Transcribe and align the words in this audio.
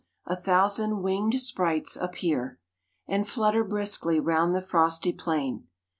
a 0.25 0.35
thousand 0.35 1.03
winged 1.03 1.39
sprites 1.39 1.95
appear 1.95 2.59
And 3.07 3.27
flutter 3.29 3.63
briskly 3.63 4.19
round 4.19 4.55
the 4.55 4.59
frosty 4.63 5.13
plain. 5.13 5.67